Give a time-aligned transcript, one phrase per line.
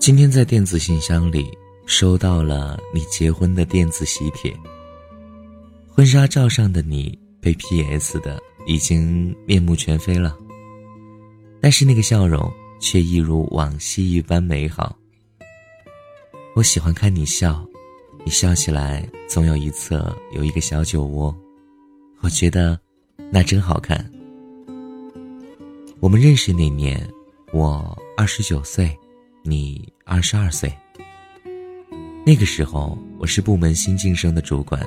[0.00, 1.46] 今天在电子信箱里
[1.84, 4.50] 收到了你结婚的电子喜帖。
[5.86, 8.18] 婚纱照上的你被 P.S.
[8.20, 10.34] 的已经面目全非了，
[11.60, 12.50] 但是那个笑容
[12.80, 14.96] 却一如往昔一般美好。
[16.54, 17.62] 我喜欢看你笑，
[18.24, 21.36] 你笑起来总有一侧有一个小酒窝，
[22.22, 22.80] 我觉得
[23.30, 24.10] 那真好看。
[26.00, 27.06] 我们认识那年，
[27.52, 28.98] 我二十九岁，
[29.42, 30.72] 你二十二岁。
[32.26, 34.84] 那个时候我是部门新晋升的主管，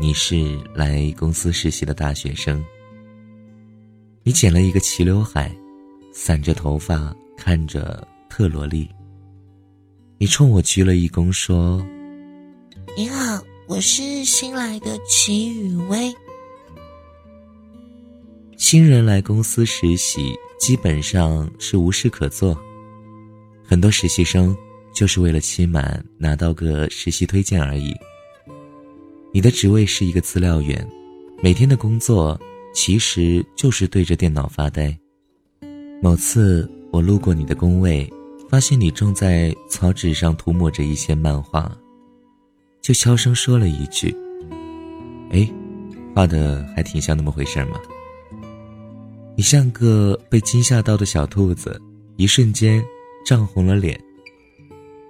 [0.00, 2.62] 你是来公司实习的大学生。
[4.24, 5.54] 你剪了一个齐刘海，
[6.12, 8.88] 散着头发，看着特萝莉。
[10.18, 11.84] 你冲我鞠了一躬，说
[12.96, 16.12] ：“你好，我是新来的齐雨薇。
[18.56, 22.56] 新人来公司实习，基本上是无事可做。
[23.64, 24.56] 很多实习生
[24.92, 27.94] 就是为了期满拿到个实习推荐而已。
[29.32, 30.86] 你的职位是一个资料员，
[31.42, 32.38] 每天的工作
[32.74, 34.96] 其实就是对着电脑发呆。
[36.02, 38.10] 某次我路过你的工位。”
[38.52, 41.74] 发现你正在草纸上涂抹着一些漫画，
[42.82, 44.14] 就悄声说了一句
[45.32, 45.50] ：“哎，
[46.14, 47.80] 画的还挺像那么回事嘛。”
[49.34, 51.80] 你像个被惊吓到的小兔子，
[52.16, 52.84] 一瞬间
[53.24, 53.98] 涨红了脸。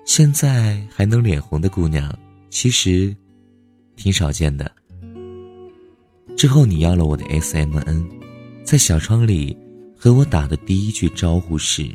[0.04, 2.12] 现在还能脸红的姑娘，
[2.50, 3.14] 其实
[3.96, 4.70] 挺少见的。
[6.36, 8.08] 之后你要了我的 S M N，
[8.64, 9.56] 在小窗里
[9.96, 11.88] 和我打的第一句招呼是。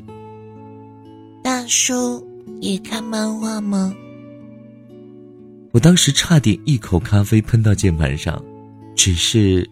[1.44, 2.26] 大叔
[2.62, 3.94] 也看漫画吗？
[5.74, 8.44] 我当时差点一口咖啡喷到键盘上，
[8.96, 9.70] 只是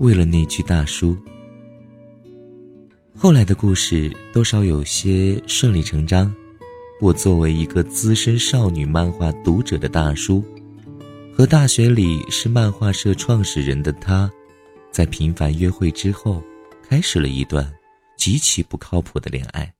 [0.00, 1.16] 为了那句“大叔”。
[3.20, 6.32] 后来的故事多少有些顺理成章。
[7.00, 10.40] 我作为一个资深少女漫画读者的大叔，
[11.34, 14.30] 和大学里是漫画社创始人的他，
[14.92, 16.40] 在频繁约会之后，
[16.88, 17.68] 开始了一段
[18.16, 19.74] 极其不靠谱的恋爱。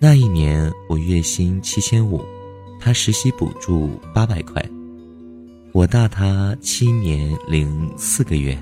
[0.00, 2.24] 那一年我月薪七千五，
[2.80, 4.66] 他实习补助八百块。
[5.72, 8.56] 我大他七年零四个月。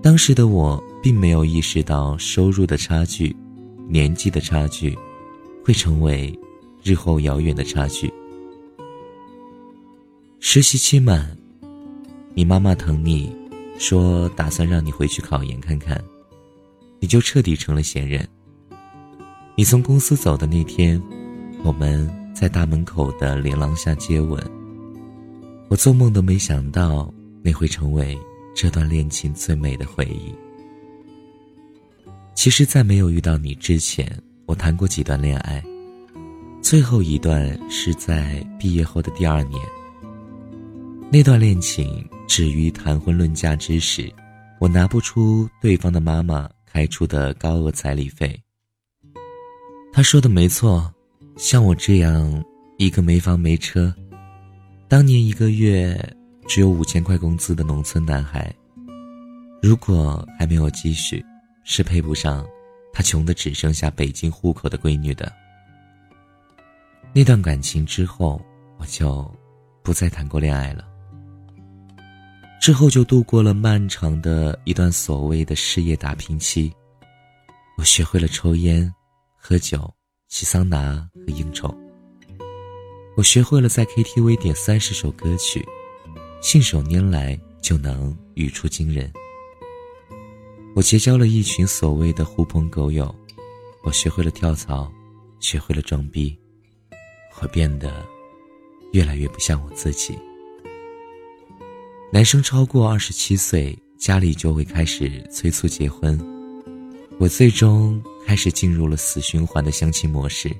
[0.00, 3.34] 当时的我并没有意识到收入的差距、
[3.88, 4.96] 年纪的差距，
[5.64, 6.38] 会成为
[6.82, 8.12] 日后遥远的差距。
[10.40, 11.36] 实习期满，
[12.34, 13.30] 你妈妈疼你，
[13.78, 16.02] 说打算让你回去考研看看，
[16.98, 18.26] 你就彻底成了闲人。
[19.56, 21.00] 你从公司走的那天，
[21.62, 24.42] 我们在大门口的连廊下接吻。
[25.68, 27.12] 我做梦都没想到，
[27.42, 28.18] 那会成为
[28.54, 30.34] 这段恋情最美的回忆。
[32.40, 34.10] 其实，在没有遇到你之前，
[34.46, 35.62] 我谈过几段恋爱，
[36.62, 39.60] 最后一段是在毕业后的第二年。
[41.12, 44.10] 那段恋情止于谈婚论嫁之时，
[44.58, 48.34] 我拿不出对方的妈妈开出的高额彩礼费。
[49.92, 50.90] 他说的没错，
[51.36, 52.42] 像我这样
[52.78, 53.94] 一个没房没车，
[54.88, 55.94] 当年一个月
[56.48, 58.50] 只有五千块工资的农村男孩，
[59.60, 61.22] 如果还没有积蓄，
[61.72, 62.44] 是配不上
[62.92, 65.32] 他穷的只剩下北京户口的闺女的。
[67.12, 68.42] 那段感情之后，
[68.76, 69.32] 我就
[69.80, 70.84] 不再谈过恋爱了。
[72.60, 76.72] 之后就度过了漫长的一段所谓的事业打拼期，
[77.78, 78.92] 我学会了抽烟。
[79.36, 79.88] 喝酒、
[80.26, 81.72] 洗桑拿和应酬，
[83.16, 85.64] 我学会了在 KTV 点三十首歌曲，
[86.42, 89.10] 信手拈来就能语出惊人。
[90.74, 93.14] 我结交了一群所谓的狐朋狗友，
[93.82, 94.90] 我学会了跳槽，
[95.40, 96.36] 学会了装逼，
[97.40, 98.04] 我变得
[98.92, 100.18] 越来越不像我自己。
[102.12, 106.18] 男生超过二十七岁，家里就会开始催促结婚，
[107.18, 108.02] 我最终。
[108.26, 110.54] 开始进入了死循环的相亲模式。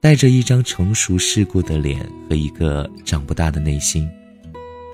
[0.00, 4.08] 带着一张成熟世故的脸和一个长不大的内心，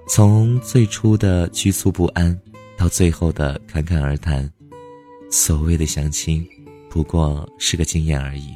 [0.06, 2.38] 从最初的局促不安，
[2.86, 4.48] 到最后的侃侃而谈，
[5.28, 6.46] 所谓的相亲，
[6.88, 8.54] 不过是个经验而已。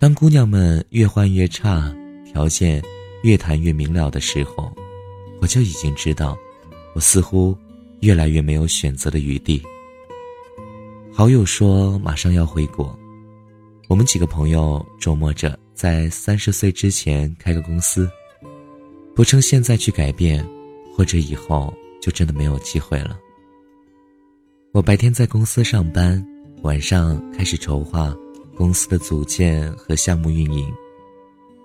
[0.00, 2.82] 当姑娘们越换越差，条件
[3.22, 4.74] 越谈越明了的时候，
[5.40, 6.36] 我就已经知道，
[6.96, 7.56] 我似乎
[8.00, 9.62] 越来越没有选择的余地。
[11.12, 12.98] 好友说马上要回国，
[13.86, 18.10] 我们几个朋友琢磨着在三十岁之前开个公司，
[19.14, 20.44] 不趁现在去改变，
[20.96, 21.72] 或者以后
[22.06, 23.18] 就真的没有机会了。
[24.70, 26.24] 我白天在公司上班，
[26.62, 28.14] 晚上开始筹划
[28.54, 30.72] 公司的组建和项目运营。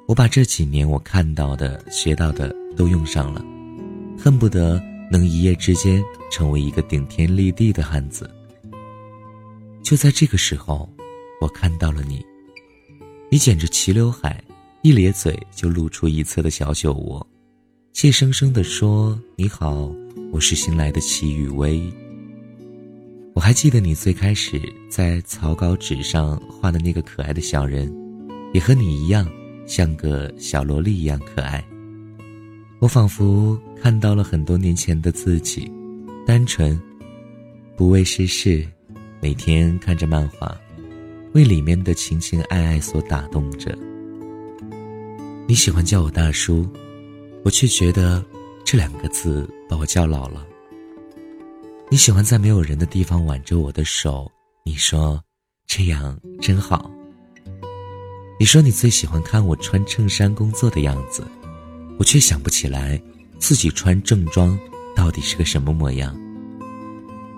[0.07, 3.45] 我把这几年我看到的、学到的都用上了，
[4.17, 8.27] 恨不得能一夜之间成为一个顶天立地的汉子。
[9.83, 10.89] 就在这个时候，
[11.39, 12.25] 我看到了你。
[13.29, 14.43] 你剪着齐刘海，
[14.81, 17.25] 一咧嘴就露出一侧的小酒窝，
[17.93, 19.93] 怯生生地说：“你好，
[20.31, 21.81] 我是新来的齐雨薇。”
[23.35, 27.91] 我还记得你最开始在草稿纸上画的那个可爱的小人，
[28.53, 29.25] 也和你一样，
[29.65, 31.63] 像个小萝莉一样可爱。
[32.79, 35.71] 我仿佛看到了很多年前的自己，
[36.25, 36.79] 单纯，
[37.75, 38.65] 不为世事，
[39.21, 40.59] 每天看着漫画，
[41.33, 43.77] 为里面的情情爱爱所打动着。
[45.47, 46.67] 你喜欢叫我大叔，
[47.43, 48.23] 我却觉得
[48.63, 50.45] 这两个字把我叫老了。
[51.89, 54.31] 你喜欢在没有人的地方挽着我的手，
[54.63, 55.21] 你说
[55.67, 56.89] 这样真好。
[58.39, 61.23] 你说你最喜欢看我穿衬衫工作的样子，
[61.99, 63.01] 我却想不起来
[63.39, 64.57] 自己穿正装
[64.95, 66.17] 到底是个什么模样。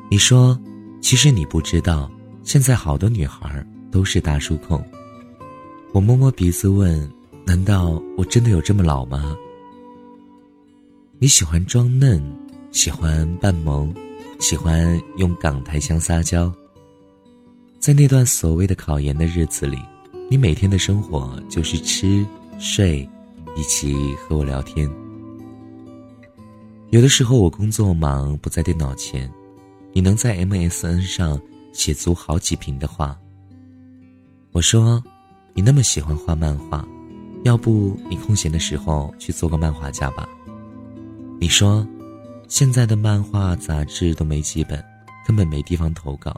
[0.09, 0.57] 你说，
[1.01, 2.09] 其实你不知道，
[2.43, 4.81] 现在好多女孩都是大叔控。
[5.91, 7.11] 我摸摸鼻子问：
[7.45, 9.35] 难道我真的有这么老吗？
[11.19, 12.21] 你喜欢装嫩，
[12.71, 13.93] 喜欢扮萌。
[14.39, 16.53] 喜欢用港台腔撒娇。
[17.79, 19.77] 在那段所谓的考研的日子里，
[20.29, 22.25] 你每天的生活就是吃、
[22.59, 23.07] 睡，
[23.55, 24.89] 以及和我聊天。
[26.89, 29.31] 有的时候我工作忙不在电脑前，
[29.93, 31.39] 你能在 MSN 上
[31.71, 33.17] 写足好几屏的话。
[34.51, 35.01] 我说，
[35.53, 36.85] 你那么喜欢画漫画，
[37.45, 40.27] 要不你空闲的时候去做个漫画家吧？
[41.43, 41.85] 你说。
[42.47, 44.81] 现在的漫画杂志都没几本，
[45.27, 46.33] 根本没地方投稿。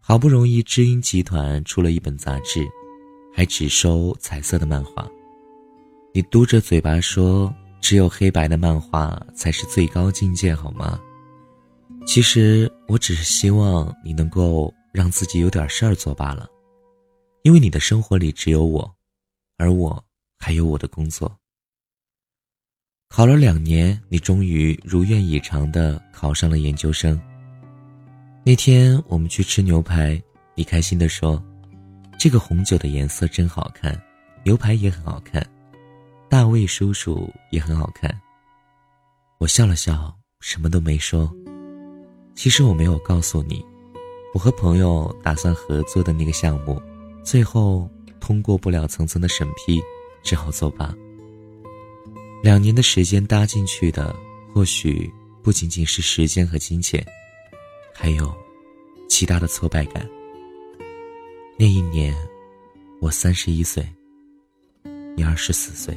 [0.00, 2.68] 好不容易知音集团出了一本杂志，
[3.34, 5.08] 还只收彩色的漫画。
[6.12, 7.50] 你嘟着嘴巴说，
[7.80, 11.00] 只有黑白的漫画才是最高境界，好吗？
[12.06, 16.46] 其实我只是希望你能够让自己有点事儿做罢了，
[17.44, 18.94] 因为你的生活里只有我，
[19.56, 20.04] 而我
[20.38, 21.34] 还有我的工作。
[23.14, 27.20] 考了两年，你终于如愿以偿的考上了研究生。
[28.42, 30.18] 那天我们去吃牛排，
[30.54, 31.40] 你开心的说
[32.18, 33.94] ：“这个红酒的颜色真好看，
[34.44, 35.46] 牛排也很好看，
[36.30, 38.10] 大卫叔叔也很好看。”
[39.36, 41.30] 我笑了笑，什么都没说。
[42.34, 43.62] 其实我没有告诉你，
[44.32, 46.80] 我和朋友打算合作的那个项目，
[47.22, 47.86] 最后
[48.20, 49.82] 通过不了层层的审批，
[50.22, 50.94] 只好作罢。
[52.42, 54.14] 两年的时间搭进去的，
[54.52, 55.08] 或许
[55.44, 57.04] 不仅仅是时间和金钱，
[57.94, 58.34] 还有
[59.08, 60.04] 其他的挫败感。
[61.56, 62.12] 那一年，
[63.00, 63.86] 我三十一岁，
[65.16, 65.96] 你二十四岁，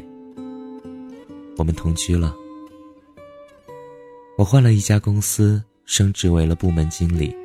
[1.58, 2.36] 我们同居了。
[4.38, 7.36] 我换了一家公司，升职为了部门经理。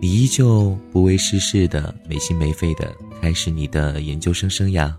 [0.00, 4.94] 你依旧不为世事的，没心没肺的开始你的研究生生涯。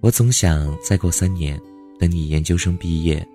[0.00, 1.60] 我总想再过三年，
[1.98, 3.26] 等你研究生毕业，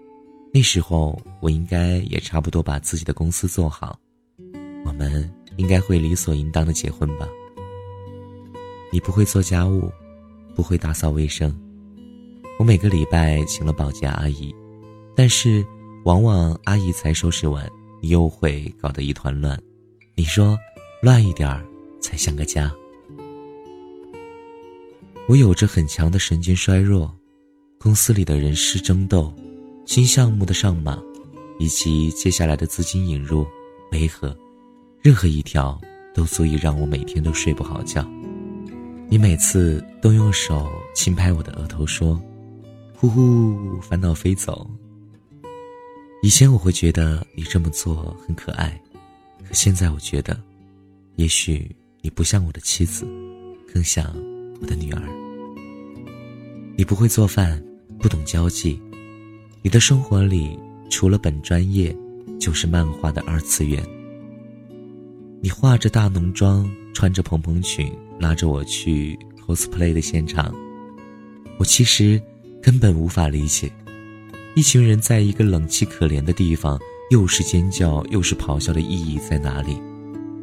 [0.54, 4.00] 那时候我应该也差不多把自己的公司做好，
[4.86, 7.28] 我们应该会理所应当的结婚吧。
[8.94, 9.92] 你不会做家务，
[10.56, 11.54] 不会打扫卫生，
[12.58, 14.56] 我每个礼拜请了保洁阿姨，
[15.18, 15.66] 但是
[16.06, 17.70] 往往阿姨才收拾完，
[18.02, 19.62] 你又会搞得一团乱。
[20.16, 20.58] 你说，
[21.02, 21.66] 乱一点儿
[22.00, 22.74] 才像个家。
[25.26, 27.10] 我有着很强的神经衰弱，
[27.80, 29.34] 公司里的人事争斗，
[29.86, 31.02] 新项目的上马，
[31.58, 33.48] 以及接下来的资金引入、
[33.94, 34.38] 维和，
[35.02, 35.80] 任何一条
[36.14, 38.06] 都足以让我每天都睡不好觉。
[39.08, 42.22] 你每次都用手轻拍我的额头说
[42.94, 44.70] ：“呼呼，烦恼飞走。”
[46.22, 48.78] 以前我会觉得你这么做很可爱，
[49.48, 50.38] 可现在我觉得，
[51.16, 53.08] 也许你不像我的妻子，
[53.74, 54.14] 更像……
[54.64, 55.02] 我的女儿，
[56.78, 57.62] 你不会做饭，
[58.00, 58.80] 不懂交际，
[59.62, 60.58] 你的生活里
[60.90, 61.94] 除了本专业，
[62.40, 63.84] 就是漫画的二次元。
[65.42, 70.56] 你化着大浓妆，穿着蓬蓬裙，拉着我去 cosplay 的现场，
[71.60, 72.22] 我其实
[72.62, 73.70] 根本无法理解，
[74.56, 76.80] 一群人在一个冷气可怜的地方，
[77.12, 79.78] 又是尖叫又是咆哮的意义在哪里？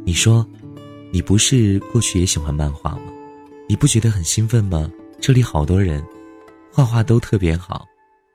[0.05, 0.47] 你说，
[1.11, 3.05] 你不是过去也喜欢漫画吗？
[3.71, 4.91] 你不觉得很兴奋吗？
[5.21, 6.05] 这里好多人，
[6.73, 7.87] 画画都特别好，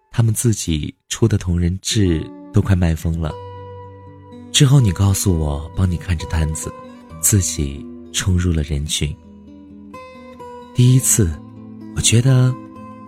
[0.10, 3.34] 他们自己出的同人志都快卖疯了。
[4.54, 6.74] 之后你告诉我帮你看着摊子，
[7.20, 9.13] 自己冲入了人群。
[10.74, 11.38] 第一次，
[11.98, 12.56] 我觉得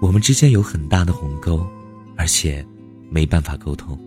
[0.02, 1.66] 我们之间有很大的鸿沟，
[2.18, 2.62] 而且
[3.10, 3.98] 没办法沟通。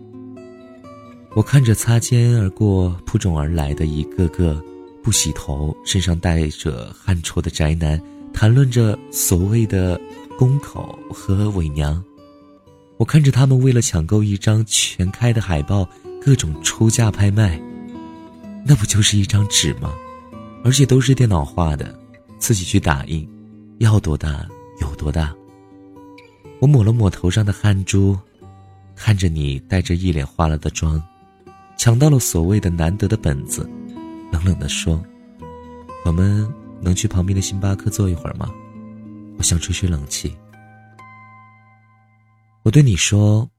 [1.33, 4.63] 我看着擦肩而过、扑踵而来的一个个
[5.01, 7.99] 不洗头、身上带着汗臭的宅男，
[8.33, 9.99] 谈论着所谓的
[10.37, 12.03] 公口和伪娘。
[12.97, 15.87] 我看着他们为了抢购一张全开的海报，
[16.23, 17.59] 各种出价拍卖。
[18.65, 19.93] 那不就是一张纸吗？
[20.63, 21.97] 而且都是电脑画的，
[22.37, 23.27] 自己去打印。
[23.79, 24.47] 要多大
[24.79, 25.33] 有多大。
[26.59, 28.15] 我抹了抹头上的汗珠，
[28.95, 31.01] 看着你带着一脸花了的妆，
[31.75, 33.67] 抢到了所谓的难得的本子，
[34.31, 35.03] 冷冷地说
[36.05, 36.47] ：“我们
[36.81, 38.51] 能去旁边的星巴克坐一会儿吗？
[39.37, 40.35] 我想吹吹冷气。”
[42.63, 43.49] 我对你说：“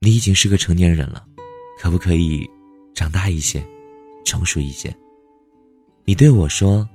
[0.00, 1.26] 你已经是个成年人了，
[1.80, 2.48] 可不可以
[2.94, 3.64] 长大一些，
[4.24, 4.94] 成熟一些？”
[6.04, 6.88] 你对我说：“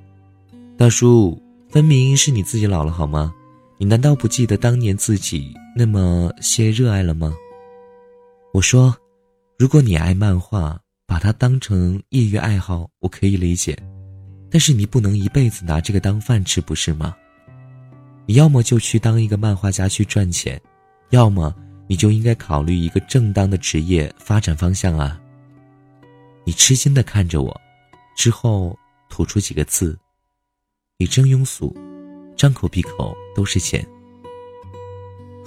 [0.77, 1.37] 大叔。”
[1.73, 3.33] 分明是你自己老了好吗？
[3.79, 7.33] 你难道不记得当年自己那么些热爱了吗？
[8.53, 8.95] 我说，
[9.57, 13.75] 如果你爱漫画，把它当成业余爱好，我可以理解。
[14.53, 17.15] 但是你不能一辈子拿这个当饭吃，不是吗？
[18.27, 20.61] 你要么就去当一个漫画家去赚钱，
[21.09, 21.55] 要么
[21.87, 25.19] 你就应该考虑一个正当的职业发展方向啊。
[26.43, 27.61] 你吃惊的看着我，
[28.15, 28.77] 之后
[29.09, 29.97] 吐出几个字。
[30.99, 31.75] 你真庸俗，
[32.37, 33.83] 张口闭口都是钱。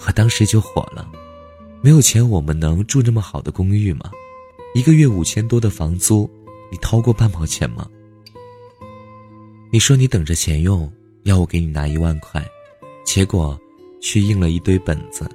[0.04, 1.08] 我当时就火了，
[1.80, 4.10] 没有钱我们能住这么好的公寓吗？
[4.75, 6.28] 一个月五千多的房租，
[6.72, 7.88] 你掏过半毛钱吗？
[9.70, 10.90] 你说你等着钱用，
[11.25, 12.44] 要我给你拿一万块，
[13.04, 13.58] 结果
[14.00, 15.28] 去印了一堆本子，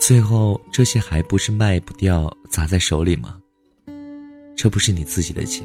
[0.00, 3.38] 最后这些还不是卖不掉，砸在手里吗？
[4.56, 5.64] 这不是你自己的钱，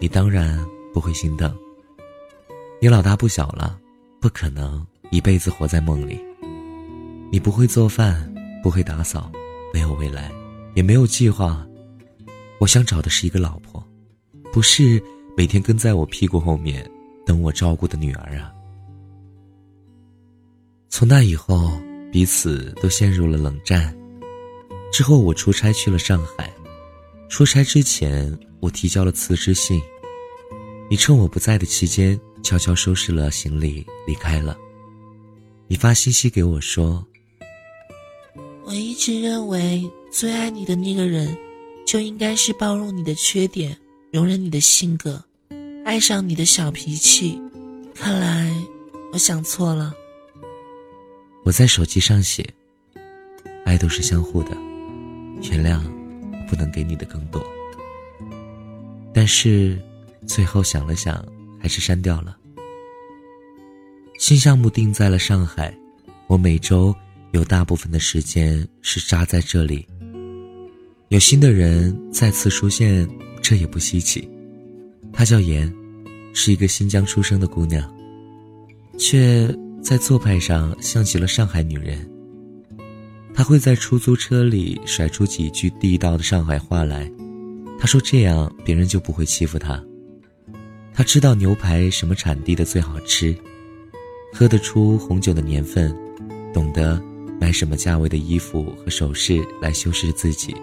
[0.00, 0.58] 你当然
[0.94, 1.54] 不会心疼。
[2.80, 3.78] 你老大不小了，
[4.20, 6.18] 不可能一辈子活在梦里。
[7.30, 8.32] 你不会做饭，
[8.62, 9.30] 不会打扫，
[9.74, 10.32] 没有未来，
[10.74, 11.66] 也没有计划。
[12.58, 13.86] 我想找的是一个老婆，
[14.52, 15.02] 不是
[15.36, 16.88] 每天跟在我屁股后面
[17.28, 18.50] 等我照顾的女儿啊。
[20.88, 21.78] 从那以后，
[22.10, 23.94] 彼此都陷入了冷战。
[24.90, 26.50] 之后我出差去了上海，
[27.28, 29.78] 出差之前我提交了辞职信。
[30.90, 32.18] 你趁我不在的期间。
[32.40, 34.56] 悄悄收拾了行李离开了。
[35.66, 37.04] 你发信息给我说
[38.64, 41.36] ：“我一直认为最爱你的那个人，
[41.84, 43.76] 就应该是包容你的缺点，
[44.12, 45.22] 容忍你的性格，
[45.88, 47.40] 爱上你的小脾气。
[47.94, 48.54] 看来
[49.10, 49.94] 我想错了。”
[51.46, 52.46] 我在手机上写
[53.64, 54.50] ：“爱都是相互的，
[55.50, 55.80] 原谅
[56.46, 57.42] 不能给你的更多。”
[59.14, 59.80] 但是
[60.26, 61.24] 最后想了想。
[61.60, 62.38] 还是删掉了。
[64.16, 65.76] 新项目定在了上海，
[66.28, 66.94] 我每周
[67.32, 69.84] 有大部分的时间是扎在这里。
[71.08, 73.08] 有新的人再次出现，
[73.42, 74.30] 这也不稀奇。
[75.12, 75.68] 他叫严，
[76.32, 77.92] 是一个新疆出生的姑娘，
[78.98, 79.48] 却
[79.82, 82.08] 在做派上像极了上海女人。
[83.34, 87.10] 她会在出租车里甩出几句地道的上海话来，
[87.78, 89.82] 她说这样别人就不会欺负她。
[90.94, 93.32] 他知道牛排什么产地的最好吃，
[94.32, 95.96] 喝得出红酒的年份，
[96.52, 97.00] 懂得
[97.40, 100.56] 买什么价位的衣服和首饰来修饰自己。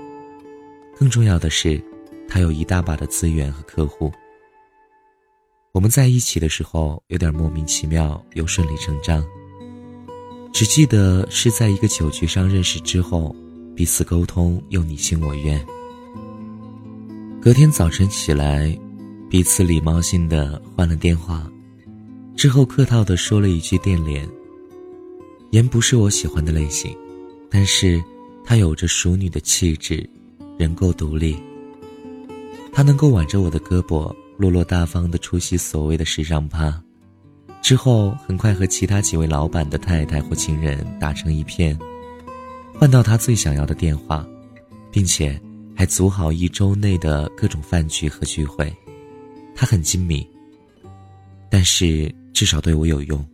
[0.97, 1.81] 更重要的是，
[2.27, 4.11] 他有一大把的资源和客户。
[5.75, 9.21] 我们在一起的时候有点莫名其妙又顺理成章，
[10.53, 13.35] 只记得是在一个酒局上认识之后，
[13.75, 15.61] 彼此沟通又你情我愿。
[17.41, 18.73] 隔天早晨起来。
[19.27, 21.51] 彼此礼貌性的换了电话，
[22.37, 24.25] 之后客套的说了一句电联。
[25.49, 26.95] 言不是我喜欢的类型，
[27.49, 28.01] 但是
[28.45, 30.07] 她有着熟女的气质，
[30.57, 31.35] 人够独立。
[32.71, 36.81] 她能够挽着我的胳膊，落落大方的出席所谓的时尚趴，
[37.61, 41.77] 之后很快和其他几位老板的太太或情人打成一片，
[42.77, 44.27] 换到他最想要的电话，
[44.91, 45.39] 并且
[45.75, 48.73] 还组好一周内的各种饭局和聚会。
[49.55, 50.27] 他很精明，
[51.49, 53.25] 但是至少对我有用。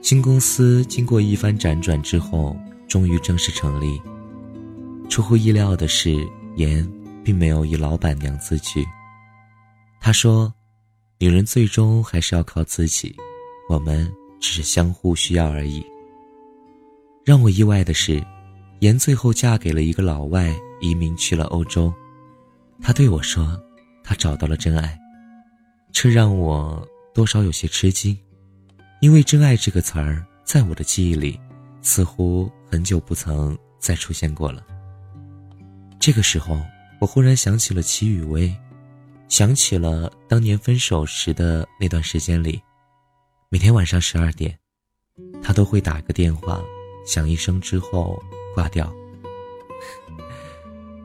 [0.00, 2.56] 新公司经过一番辗转之后，
[2.88, 4.00] 终于正式成立。
[5.10, 6.16] 出乎意料的是，
[6.56, 6.90] 妍
[7.22, 8.82] 并没有以老板娘自居。
[10.00, 10.52] 他说
[11.20, 13.14] ：“女人最终还是要靠自己，
[13.68, 15.84] 我们只是相互需要而已。”
[17.24, 18.20] 让我意外的是，
[18.80, 21.92] 妍最后嫁给了一个老外，移民去了欧洲。
[22.82, 23.60] 他对我说。
[24.02, 24.98] 他找到了真爱，
[25.92, 28.18] 这让我多少有些吃惊，
[29.00, 31.38] 因为“真爱”这个词儿在我的记忆里，
[31.80, 34.66] 似乎很久不曾再出现过了。
[36.00, 36.60] 这个时候，
[36.98, 38.52] 我忽然想起了齐雨薇，
[39.30, 42.60] 想起了当年分手时的那段时间里，
[43.48, 44.58] 每天晚上十二点，
[45.40, 46.60] 他都会打个电话，
[47.06, 48.20] 响一声之后
[48.52, 48.92] 挂掉，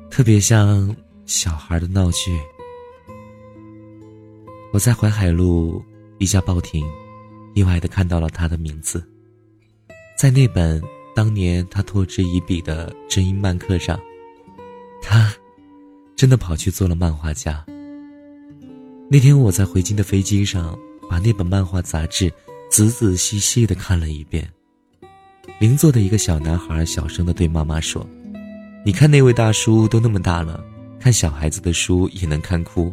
[0.10, 0.94] 特别像
[1.28, 2.42] 小孩的闹剧。
[4.74, 5.82] 我在淮海路
[6.18, 6.84] 一家报亭，
[7.54, 9.08] 意外的看到了他的名字，
[10.18, 10.82] 在那本
[11.16, 14.02] 当年他托之以笔的《真音漫客》上，
[15.00, 15.32] 他
[16.16, 17.64] 真的跑去做了漫画家。
[19.08, 20.78] 那天我在回京的飞机上，
[21.10, 22.32] 把那本漫画杂志
[22.72, 24.50] 仔仔细细的看了一遍。
[25.60, 28.06] 邻座的一个小男孩小声的对妈妈说
[28.84, 30.66] ：“你看那位大叔都那么大了，
[31.00, 32.92] 看小孩子的书也能看哭。”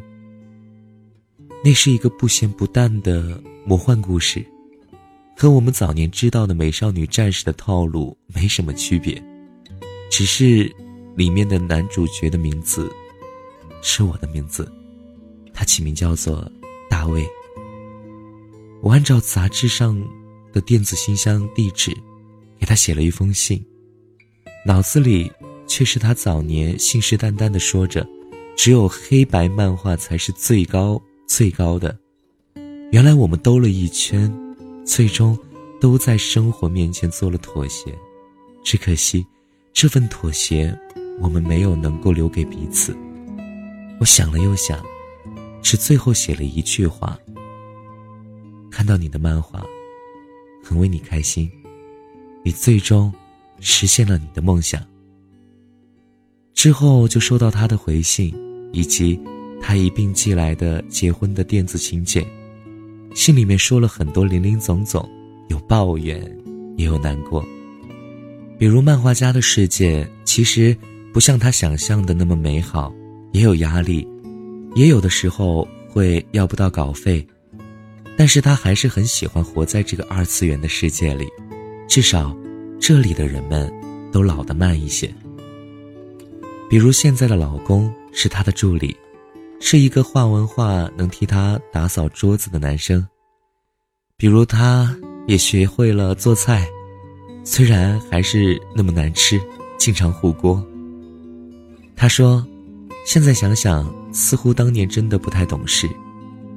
[1.65, 4.45] 那是一个不咸不淡的魔幻故事，
[5.35, 9.21] 和我们早年知道的美少女战士的套路没什么区别，
[10.11, 10.71] 只是
[11.17, 12.93] 里面的男主角的名字
[13.81, 14.71] 是我的名字，
[15.53, 16.51] 他起名叫做
[16.89, 17.27] 大卫。
[18.81, 20.01] 我按照杂志上
[20.53, 21.97] 的电子信箱地址
[22.59, 23.65] 给他写了一封信，
[24.67, 25.31] 脑子里
[25.67, 28.07] 却是他早年信誓旦旦的说着，
[28.57, 31.01] 只有黑白漫画才是最高。
[31.29, 31.97] 最高的，
[32.91, 34.31] 原来我们兜了一圈，
[34.85, 35.39] 最终
[35.81, 37.97] 都在生活面前做了妥协，
[38.63, 39.25] 只可惜
[39.73, 40.79] 这份妥协，
[41.21, 42.95] 我们没有能够留给彼此。
[43.99, 44.85] 我想了又想，
[45.63, 47.19] 只最后写了一句话：
[48.71, 49.65] 看到你的漫画，
[50.63, 51.51] 很为你开心，
[52.45, 53.11] 你最终
[53.61, 54.83] 实现了你的梦想。
[56.53, 58.35] 之后就收到他的回信，
[58.73, 59.19] 以及。
[59.65, 62.27] 他一并寄来的结婚的电子请柬，
[63.15, 65.09] 信里面说了很多林林总总，
[65.51, 66.21] 有抱怨，
[66.77, 67.47] 也有难过。
[68.59, 70.77] 比如漫画家的世界其实
[71.13, 72.93] 不像他想象的那么美好，
[73.31, 74.05] 也有压力，
[74.75, 77.27] 也有的时候会要不到稿费，
[78.17, 81.29] 但是他还是很喜欢活在这个二次元的世界里，
[81.89, 82.37] 至少
[82.81, 83.73] 这里的人们
[84.11, 85.13] 都老得慢一些。
[86.69, 88.97] 比如现在的老公是他的助理。
[89.65, 93.07] 是一个画完画能替他打扫桌子的男生，
[94.17, 94.93] 比如他
[95.29, 96.69] 也学会了做菜，
[97.45, 99.41] 虽然还是那么难吃，
[99.79, 100.61] 经常糊锅。
[101.95, 102.45] 他说，
[103.07, 105.89] 现在想想，似乎当年真的不太懂事，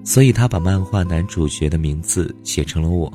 [0.04, 3.12] 所以他把漫画男主角的名字写成了我，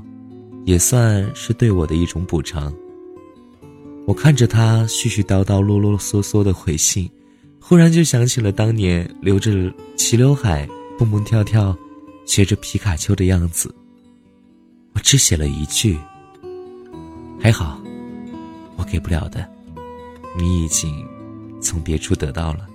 [0.65, 2.73] 也算是对我的一种补偿。
[4.07, 7.09] 我看着他絮絮叨叨、啰啰嗦嗦的回信。
[7.63, 10.67] 忽然就想起了当年留着齐刘海、
[10.99, 11.77] 蹦蹦跳跳、
[12.27, 13.73] 学着皮卡丘的样子。
[14.95, 15.97] 我只写了一句
[17.39, 17.81] ：“还好，
[18.77, 19.47] 我给不了的，
[20.37, 21.07] 你已经
[21.61, 22.67] 从别处得到了。”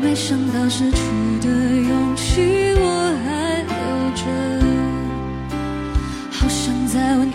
[0.00, 0.98] 没想到失去
[1.40, 2.84] 的勇气我
[3.24, 3.74] 还留
[4.14, 4.22] 着。
[6.30, 7.30] 好想再问